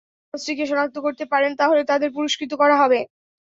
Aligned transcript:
যদি 0.03 0.13
তাঁরা 0.13 0.33
লঞ্চটিকে 0.33 0.65
শনাক্ত 0.69 0.97
করতে 1.05 1.23
পারেন, 1.31 1.51
তাহলে 1.59 1.81
তাঁদের 1.89 2.09
পুরস্কৃত 2.15 2.51
করা 2.61 2.75
হবে। 2.81 2.99